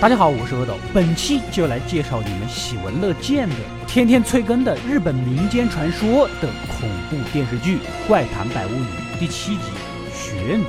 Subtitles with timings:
[0.00, 8.86] 大家好，我是阿斗，本期就来介绍你们喜闻乐见的、天天催更的日本民间传说的恐怖电视剧《怪谈百物语》
[9.18, 9.62] 第七集
[10.14, 10.62] 《雪女》。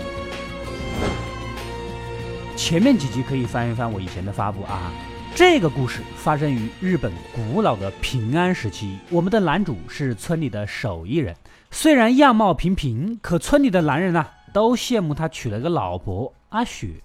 [2.56, 4.92] 前面几集可以翻一翻我以前的发布啊。
[5.36, 11.36] 这个故事发生于日本古老的平安时期，我们的男主是村里的手艺人，
[11.70, 16.96] 虽然样貌平平，可村里的男人呢都羡慕他娶了个老婆阿雪。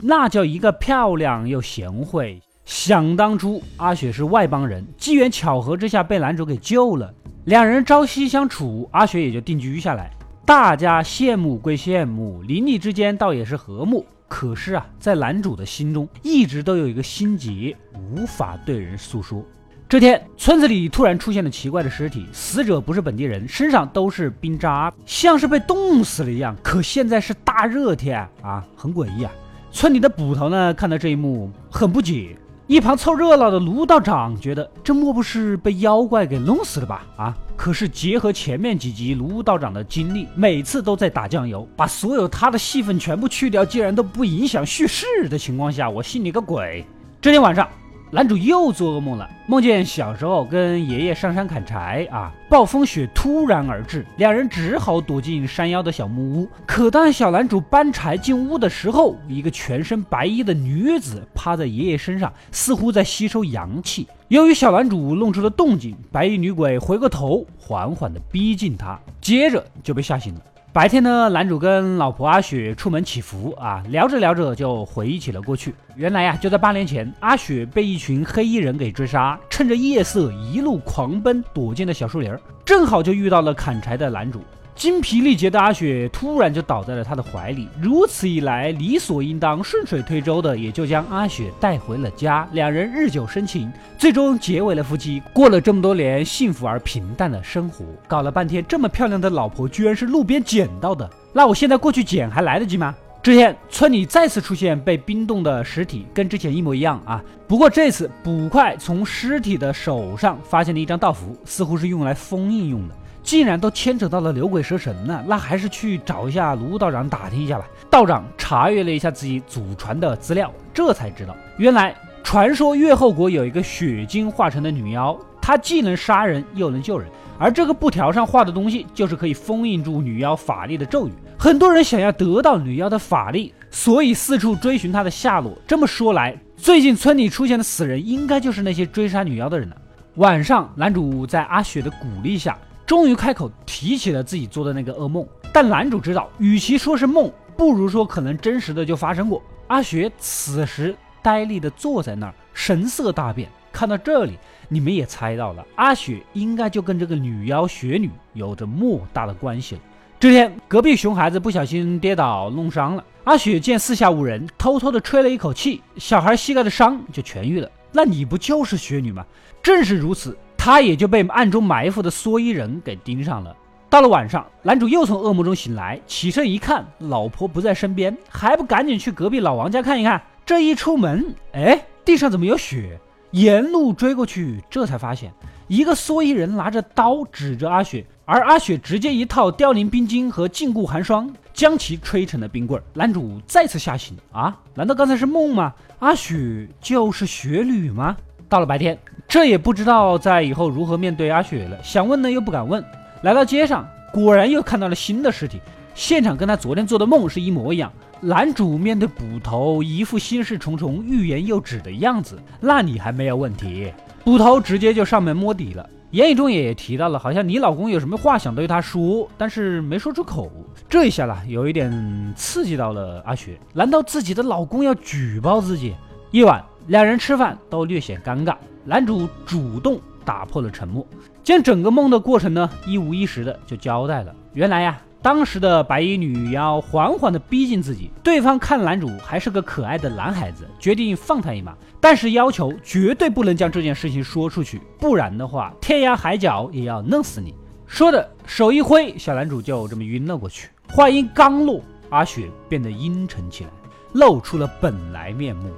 [0.00, 2.40] 那叫一个漂亮又贤惠。
[2.64, 7.12] 想当初，阿雪是外邦人，机缘巧合之下被男主给救了，
[7.44, 10.10] 两人朝夕相处，阿雪也就定居下来。
[10.46, 14.04] 大家羡慕归羡慕，邻里之间倒也是和睦。
[14.28, 19.44] 可是啊，在男主的心中，一直都有一个心结，无法对人诉说。
[19.86, 26.56] 这天，村子里突然出现了奇怪的尸体，死者不是本地人，身上都是冰渣，像是被冻死了一样。
[26.62, 29.30] 可现在是大热天啊，很诡异啊。
[29.74, 32.36] 村里的捕头呢，看到这一幕很不解。
[32.68, 37.04] 一旁凑热闹的卢道长觉得，这莫不是被妖怪给弄死了吧？
[37.16, 37.36] 啊！
[37.56, 46.86] 可是结合前面几集卢道长的经历，每次都在打酱油，把所有他的戏份全部去掉，竟然都不影响叙事的情况下，我信你个鬼！
[47.20, 47.68] 这天晚上。
[48.14, 56.48] 男主又做噩梦了，梦见小时候跟爷爷上山砍柴啊，暴风雪突然而至，两人只好躲进山腰的小木屋。
[56.64, 64.06] 可当小男主搬柴进屋的时候，一个全身白衣的女子趴在爷爷身上，似乎在吸收阳气。
[64.28, 70.40] 由于小男主弄出了动静，白衣女鬼回过头，缓缓地逼近他，接着就被吓醒了。
[70.74, 75.72] 白天呢，男主跟老婆阿雪出门祈福啊，聊着聊着就回忆起了过去。
[75.94, 84.40] 原来呀，就在八年前，阿雪被一群黑衣人给追杀，趁着夜色一路狂奔，躲进了小树林，正好就遇到了砍柴的男主。
[84.74, 97.84] 精疲力竭的阿雪突然就倒在了他的怀里，如此一来，理所应当、顺水推舟的也就将阿雪带回了家，两人日久生情，最终结为了夫妻，过了这么多年幸福而平淡的生活。
[98.08, 102.94] 搞了半天，这么漂亮的老婆居然是路边捡到的，那我现在过去捡还来得及吗？
[103.22, 112.94] 这天，村里再次出现被冰冻的尸体，跟之前一模一样啊，不过这次捕快从尸体的手上发现了一张道符，似乎是用来封印用的。
[113.24, 117.64] 既然都牵扯到了牛鬼蛇神了，那还是去找一下卢道长打听一下吧。
[117.90, 127.08] 道长查阅了一下自己祖传的资料，这才知道，原来传说月后国有一个血精化成的女妖，她既能杀人又能救人，
[127.38, 131.12] 而这个布条上画的东西就是可以封印住女妖法力的咒语。
[131.38, 135.56] 很多人想要得到女妖的法力，所以四处追寻她的下落。
[135.66, 139.76] 这么说来，最近村里出现的死人，应该就是那些追杀女妖的人了。
[140.16, 142.56] 晚上，男主在阿雪的鼓励下。
[142.86, 149.42] 终于开口提起了自己做的那个噩梦，但男主知道，与其说是梦，不如说可能真实的就发生过。
[149.68, 153.48] 阿雪此时呆立的坐在那儿，神色大变。
[153.72, 159.80] 看到这里，你们也猜到了，阿雪应该就跟这个女妖雪女有着莫大的关系了。
[160.20, 167.68] 这天，隔壁熊孩子不小心跌倒弄伤了，阿雪见四下无人，偷偷的吹了一口气，小孩膝盖的伤就痊愈了。
[167.90, 169.24] 那你不就是雪女吗？
[169.62, 170.36] 正是如此。
[170.64, 173.54] 他也就被暗中埋伏的蓑衣人给盯上了。
[173.90, 180.22] 到了晚上，男主又从噩梦中醒来，起身一看，老婆不在身边，还不赶紧去隔壁老王家看一看？
[180.46, 182.98] 这一出门，哎，地上怎么有血？
[183.32, 185.30] 沿路追过去，这才发现
[185.68, 192.82] 一个蓑衣人拿着刀指着阿雪，而阿雪直接一套凋零冰晶和禁锢寒霜，将其吹成了冰棍。
[192.94, 194.58] 男主再次吓醒啊！
[194.74, 195.74] 难道刚才是梦吗？
[195.98, 198.16] 阿雪就是雪女吗？
[198.48, 201.76] 到了白天，这也不知道在以后如何面对阿雪了。
[201.82, 202.84] 想问呢又不敢问。
[203.22, 205.60] 来到街上，果然又看到了新的尸体，
[205.94, 207.92] 现场跟他昨天做的梦是一模一样。
[208.20, 212.38] 男主面对捕头，一副心事重重、欲言又止的样子。
[212.60, 213.92] 那你还没有问题？
[214.22, 215.88] 捕头直接就上门摸底了。
[216.10, 220.50] 言语中也提到了，好像你老公有什么话想对他说，但是没说出口。
[220.88, 223.58] 这一下呢，有一点刺激到了阿雪。
[223.72, 225.94] 难道自己的老公要举报自己？
[226.30, 226.64] 夜晚。
[226.88, 228.54] 两人吃饭都略显尴尬，
[228.84, 231.06] 男主主动打破了沉默，
[231.42, 234.34] 将整个梦的过程呢一五一十的就交代了。
[234.52, 247.54] 原来呀，当时的白衣女妖缓缓的逼近自己，对方看男主还是个可爱的男孩子，决定放他一马，但是要求绝对不能将这件事情说出去，不然的话天涯海角也要弄死你。
[247.86, 250.68] 说的手一挥，小男主就这么晕了过去。
[250.90, 253.70] 话音刚落，阿雪变得阴沉起来，
[254.12, 255.70] 露出了本来面目。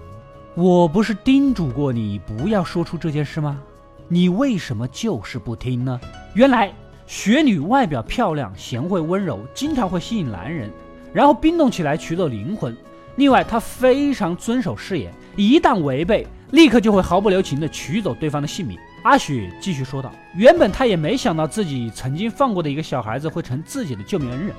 [0.56, 3.60] 我不是叮嘱过你不要说出这件事吗？
[4.08, 6.00] 你为什么就是不听呢？
[6.32, 6.72] 原来
[7.06, 10.70] 雪女外表漂亮、贤惠温柔，经常会吸引男人，
[11.12, 12.74] 然后冰冻起来取走灵魂。
[13.16, 18.78] 另外，她非常遵守誓言，一旦违背，立刻就会毫不留情地取走对方的性命。
[19.02, 24.56] 阿雪继续说道：“原本她也没想到自己曾经放过的一个小孩子会成自己的救命恩人，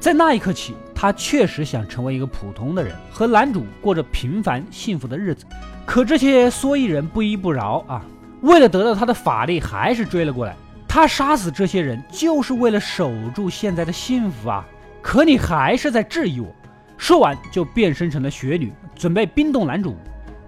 [0.00, 5.44] 在那一刻起，他确实想成为一个普通的人，和男主过着平凡幸福的日子。
[5.84, 8.02] 可这些蓑衣人不依不饶啊，
[8.40, 10.56] 为了得到他的法力，还是追了过来。
[10.88, 14.66] 他杀死这些人，就是为了守住现在的幸福啊！
[15.02, 16.48] 可你还是在质疑我。”
[16.96, 19.94] 说完就变身成了雪女，准备冰冻男主。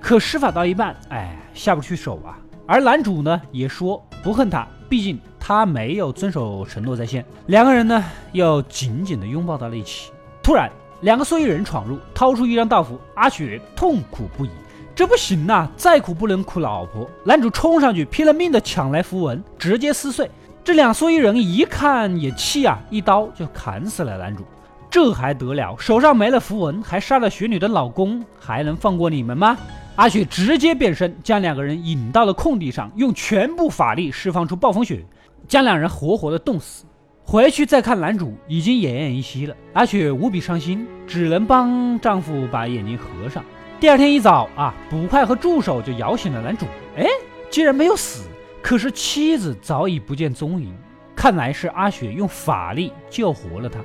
[0.01, 2.39] 可施法到一半，哎，下不去手啊。
[2.67, 7.25] 而男主呢，也说不恨他，毕竟他没有遵守承诺在先。
[7.47, 10.12] 两个人呢，又紧紧地拥抱到了一起。
[10.41, 12.97] 突然，两个蓑衣人闯入，掏出一张道符。
[13.17, 14.50] 阿雪痛苦不已，
[14.94, 17.11] 这不行呐，再苦不能苦老婆。
[17.25, 20.31] 男主冲上去，拼了命的抢来符文，直接撕碎。
[20.62, 24.44] 这两蓑衣人一看也气啊，一刀就砍死了男主。
[24.89, 25.75] 这还得了？
[25.77, 29.59] 手上没了符文，还杀了雪女的老公，还能放过你们吗？
[29.97, 35.05] 阿雪直接变身，将两个人引到了空地上，用全部法力释放出暴风雪，
[35.47, 36.85] 将两人活活的冻死。
[37.25, 39.56] 回去再看男主，已经奄奄一息了。
[39.75, 43.44] 阿雪无比伤心，只能帮丈夫把眼睛合上。
[43.79, 46.67] 第二天一早啊，捕快和助手就摇醒了男主。
[46.97, 47.06] 哎，
[47.49, 48.25] 竟然没有死，
[48.61, 50.75] 可是妻子早已不见踪影。
[51.15, 53.79] 看来是阿雪用法力救活了他。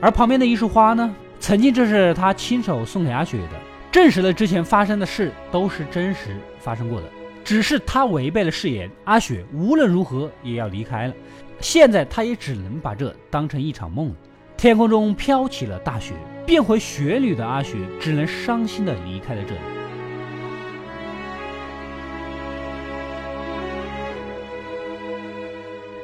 [0.00, 1.14] 而旁边的一束花呢？
[1.40, 3.60] 曾经这是他亲手送给阿雪的，
[3.92, 7.06] 证实了之前发生的事都是真实发生过的。
[7.48, 11.14] 只是他违背了誓言，阿雪无论如何也要离开了。
[11.60, 14.14] 现在他也只能把这当成一场梦了。
[14.58, 16.12] 天空中飘起了大雪，
[16.44, 19.77] 变回雪女的阿雪只能伤心的离开了这里。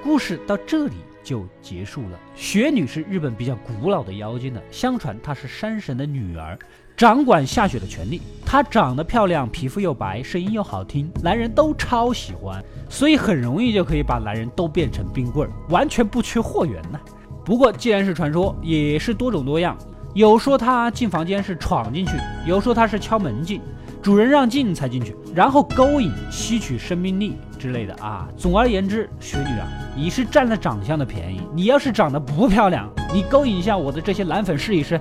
[0.05, 0.95] 故事到这里。
[1.25, 2.21] 就结束了。
[2.37, 6.59] 雪女是日本比较古老的妖精了，相传她是山神的女儿，
[6.95, 8.21] 掌管下雪的权利。
[8.45, 17.01] 她长得漂亮，皮肤又白，声音又好听，男人都超喜欢，所以很容易就可以把男人都变成冰棍儿，完全不缺货源呢。
[17.43, 19.75] 不过既然是传说，也是多种多样，
[20.13, 22.13] 有说她进房间是闯进去，
[22.47, 23.63] 有说她是敲门进。
[24.05, 28.29] 主人让进才进去，然后勾引吸取生命力之类的啊。
[28.37, 29.67] 总而言之，雪女啊，
[29.97, 31.41] 你是占了长相的便宜。
[31.55, 35.01] 你要是长得不漂亮，你勾引一下我的这些男粉试一试。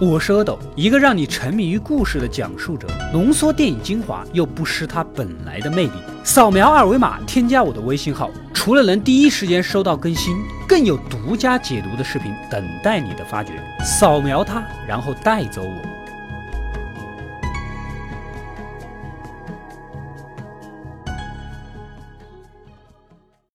[0.00, 5.92] 我是阿斗，一个让你沉迷于故事的讲述者，浓缩电影精华又不失它本来的魅力。
[6.24, 8.30] 扫描二维码，添加我的微信号。
[8.54, 10.34] 除了能第一时间收到更新，
[10.74, 13.52] 更有独家解读的视频等待你的发掘。
[13.84, 15.93] 扫描它，然后带走我。